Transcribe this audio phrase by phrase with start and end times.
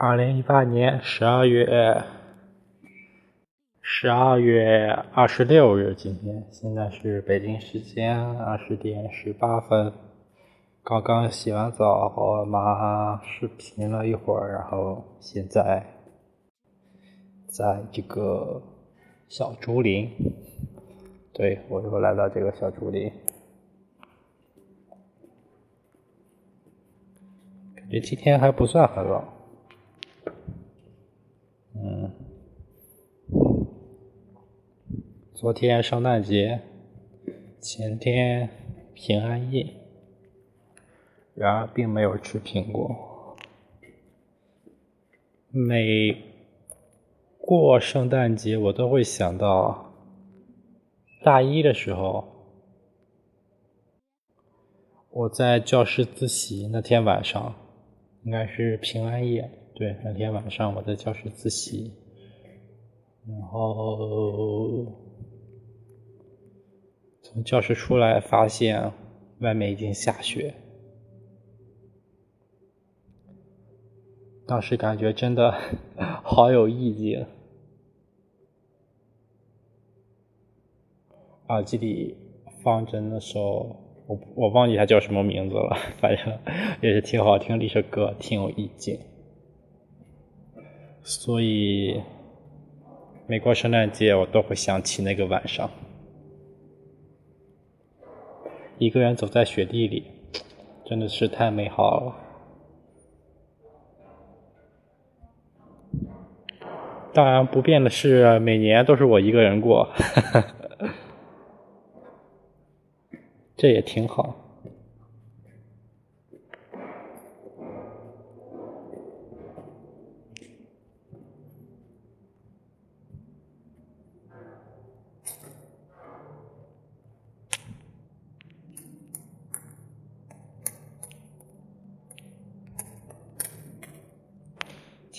[0.00, 2.04] 二零一八年十二月
[3.80, 9.92] 十二月二十六日，今天现在是北京时间二十点十八分。
[10.84, 15.84] 刚刚洗完澡和我妈视频了一会儿，然后现在
[17.48, 18.62] 在这个
[19.26, 20.08] 小竹林，
[21.32, 23.10] 对我又来到这个小竹林，
[27.74, 29.20] 感觉今天还不算很冷。
[31.80, 32.10] 嗯，
[35.32, 36.60] 昨天圣诞节，
[37.60, 38.50] 前天
[38.94, 39.64] 平安夜，
[41.34, 43.36] 然而并没有吃苹果。
[45.50, 46.16] 每
[47.38, 49.92] 过圣诞节，我都会想到
[51.22, 52.24] 大一的时候，
[55.10, 57.54] 我在教室自习那天晚上，
[58.24, 59.48] 应该是平安夜。
[59.78, 61.92] 对，那天晚上我在教室自习，
[63.28, 64.84] 然后
[67.22, 68.90] 从教室出来，发现
[69.38, 70.52] 外面已经下雪。
[74.48, 75.54] 当时感觉真的
[76.24, 77.24] 好有意境，
[81.46, 82.16] 耳机里
[82.64, 83.76] 放着那首
[84.08, 86.36] 我我忘记它叫什么名字了， 反正
[86.82, 88.98] 也是挺好听的一首歌，挺有意境。
[91.10, 92.02] 所以，
[93.26, 95.70] 每过圣诞节，我都会想起那个晚上，
[98.76, 100.04] 一个人走在雪地里，
[100.84, 102.14] 真的是太美好了。
[107.14, 109.88] 当然，不变的是，每年都是我一个人过，
[113.56, 114.36] 这也挺好。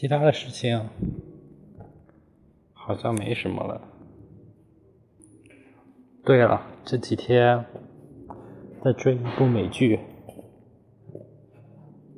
[0.00, 0.90] 其他的事情
[2.72, 3.80] 好像没什么了。
[6.24, 7.66] 对了，这几天
[8.80, 9.98] 在追一部美剧，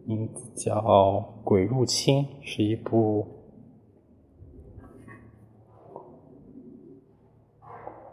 [0.05, 0.77] 名字叫
[1.43, 3.27] 《鬼入侵》，是一部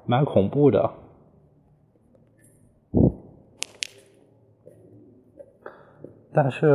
[0.05, 0.93] 蛮恐怖的，
[6.31, 6.67] 但是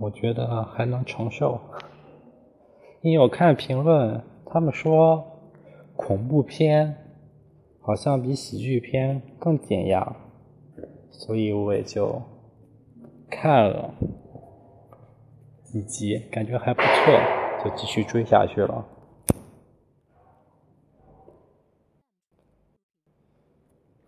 [0.00, 1.60] 我觉得还能承受。
[3.02, 5.24] 因为我看评论，他们说
[5.96, 6.94] 恐怖片
[7.80, 10.16] 好像比喜剧片更减压，
[11.10, 12.20] 所以我也就
[13.30, 13.94] 看了
[15.64, 18.86] 几集，感觉还不错，就继续追下去了。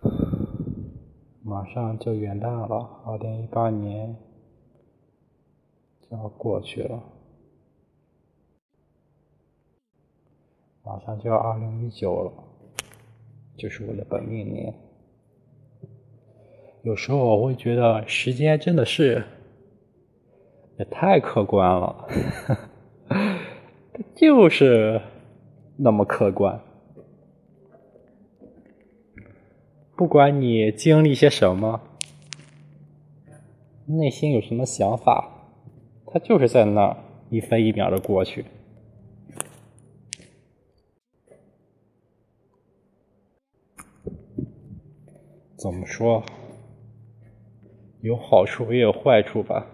[1.42, 4.14] 马上就元旦了，二零一八年
[6.00, 7.02] 就要过去了。
[10.84, 12.32] 马上就要二零一九了，
[13.56, 14.74] 就是我的本命年。
[16.82, 19.24] 有时候我会觉得时间真的是
[20.78, 22.08] 也太客观了，
[24.16, 25.00] 就是
[25.76, 26.60] 那么客观。
[29.94, 31.80] 不管你经历些什么，
[33.86, 35.28] 内心有什么想法，
[36.06, 36.96] 它就是在那儿
[37.30, 38.44] 一分一秒的过去。
[45.62, 46.20] 怎么说？
[48.00, 49.64] 有好处也有坏处吧。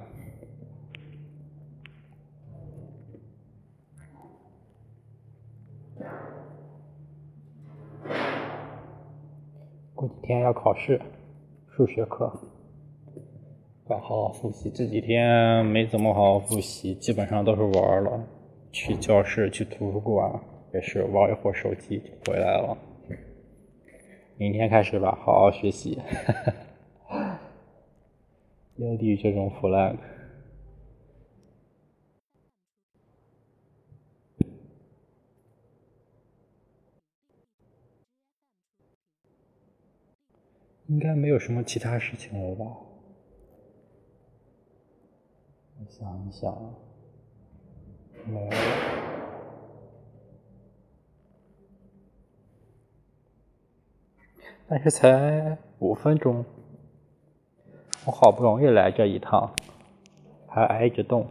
[9.94, 11.00] 过几天要考试，
[11.71, 12.31] 数学课，
[13.88, 14.70] 要好好复习。
[14.70, 18.23] 这几天没怎么好好复习，基本上都是玩了。
[18.70, 20.31] 去教室、去图书馆
[20.75, 22.76] 也是玩一会儿手机就回来了。
[24.38, 26.00] 明天开始吧，好好学习，
[28.76, 29.96] 要立这种 flag。
[40.87, 42.64] 应该没有什么其他事情了吧？
[45.81, 46.75] 我想一想，
[48.25, 49.18] 没有。
[54.70, 56.44] 但是才五分钟
[58.05, 59.50] 我好不容易来这一趟
[60.47, 61.26] 还挨着冻。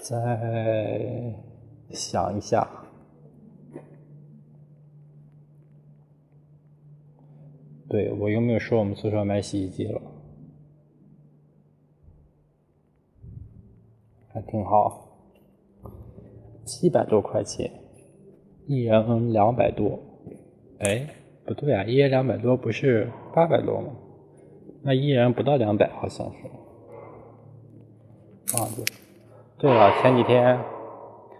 [0.00, 1.34] 再
[1.90, 2.68] 想一下
[7.88, 10.00] 对我又没有说我们宿舍买洗衣机了
[14.28, 15.03] 还挺好。
[16.64, 17.70] 七百多块钱，
[18.66, 19.98] 一人两百多。
[20.80, 21.06] 哎，
[21.46, 23.88] 不对啊，一人两百多不是八百多吗？
[24.82, 26.46] 那一人不到两百，好像是。
[28.56, 28.84] 啊对，
[29.58, 30.58] 对了，前几天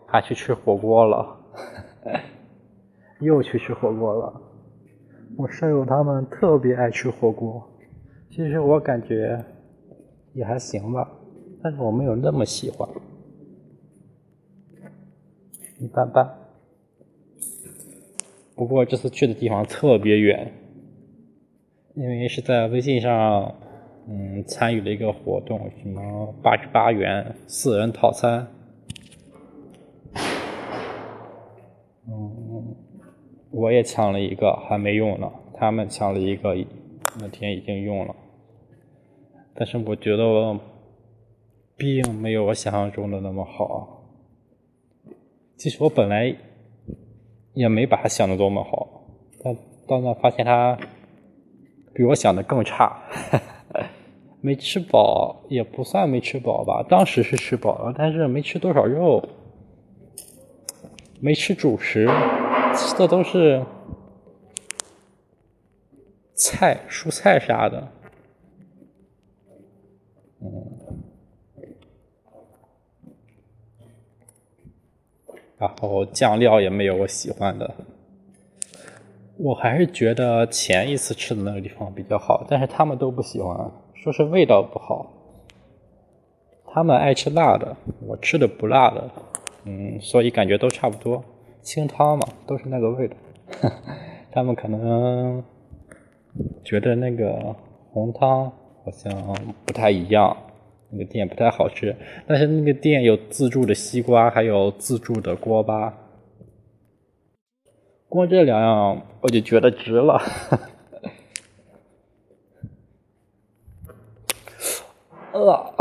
[0.06, 1.36] 还去吃火锅了，
[3.20, 4.40] 又去吃火锅了。
[5.36, 7.62] 我舍友他们特别爱吃火锅，
[8.30, 9.44] 其实我感觉
[10.32, 11.10] 也还行吧。
[11.62, 12.88] 但是我没有那么喜欢，
[15.84, 16.26] 一般般。
[18.56, 20.50] 不过这次去的地方特别远，
[21.94, 23.54] 因为是在微信上，
[24.08, 28.48] 嗯，参与了一个活动，什么八十八元四人套餐，
[32.08, 32.75] 嗯，
[33.50, 35.31] 我也抢了一个，还没用呢。
[35.52, 36.56] 他们抢了一个，
[37.20, 38.16] 那天已经用了，
[39.54, 40.58] 但是我觉得我。
[41.76, 43.94] 并没有我想象中的那么好。
[45.56, 46.36] 其实我本来
[47.54, 49.04] 也没把他想的多么好，
[49.42, 49.54] 但
[49.86, 50.78] 到那发现他
[51.94, 53.02] 比我想的更差。
[54.40, 59.26] 没吃饱也不算没吃饱吧，当时是吃饱了，但是没吃多少肉，
[61.18, 62.06] 没吃主食，
[62.76, 63.64] 吃的都是
[66.34, 67.90] 菜、蔬菜啥的。
[75.64, 77.75] 然后酱料也没有我喜欢的，
[79.38, 85.11] 我还是觉得前一次吃的那个地方比较好，但是他们都不喜欢，说是味道不好。
[86.66, 87.76] 他们爱吃辣的，
[88.06, 89.11] 我吃的不辣的，
[89.64, 91.22] 嗯，所以感觉都差不多，
[91.62, 93.17] 清汤嘛，都是那个味道。
[94.32, 95.43] 他们可能
[96.64, 97.55] 觉得那个
[97.93, 98.50] 红汤
[98.84, 99.12] 好像
[99.64, 100.37] 不太一样。
[100.96, 105.93] 那个店不太好吃，但是那个店有自助的西瓜，还有自助的锅巴，
[108.08, 110.23] 光这两样我就觉得值了。
[115.32, 115.75] 呃，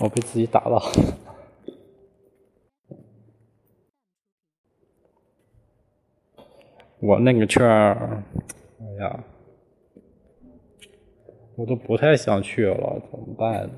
[0.00, 0.82] 我被自己打了。
[6.98, 8.24] 我那个券儿，
[8.80, 9.24] 哎呀。
[11.58, 13.68] 我都不太想去了，怎么办？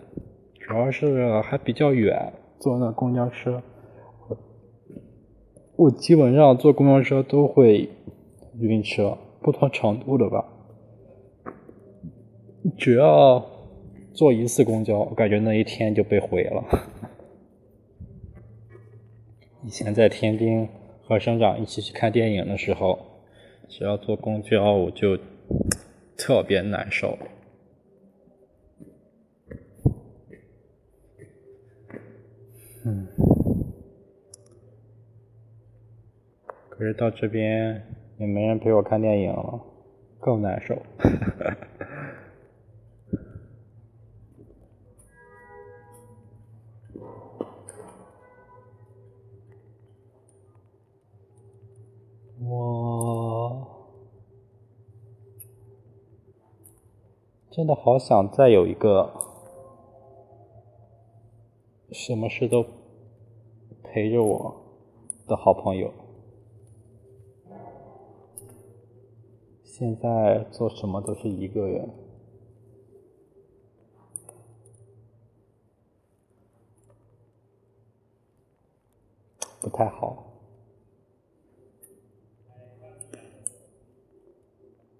[0.59, 3.63] 主要是还比较远，坐那公交车，
[5.77, 7.89] 我基本上坐公交车都会
[8.59, 10.45] 晕车，不同程度的吧。
[12.77, 13.43] 只要
[14.13, 16.63] 坐一次公交，我感觉那一天就被毁了。
[19.65, 20.69] 以前在天津
[21.03, 22.99] 和省长一起去看电影的时候，
[23.69, 25.19] 只要坐公交，我就
[26.19, 27.17] 特别难受。
[32.83, 33.07] 嗯，
[36.71, 37.87] 可是到这边
[38.19, 39.61] 也没人陪我看电影了，
[40.19, 40.75] 更难受。
[52.43, 53.67] 我
[57.51, 59.29] 真的好想再有一个。
[61.93, 62.65] 什么事都
[63.93, 64.55] 陪着我
[65.27, 65.93] 的好朋友，
[69.65, 71.91] 现在做什么都是一个人，
[79.61, 80.25] 不太好。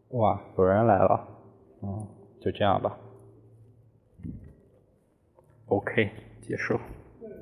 [0.09, 1.29] 哇，有人来了，
[1.83, 2.09] 嗯，
[2.41, 2.99] 就这样吧
[5.69, 6.11] ，OK。
[6.43, 6.77] 结束。